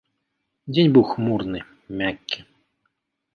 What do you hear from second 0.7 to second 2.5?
Дзень быў хмурны, мяккі.